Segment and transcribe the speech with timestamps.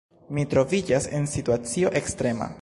[0.37, 2.51] Mi troviĝas en situacio ekstrema.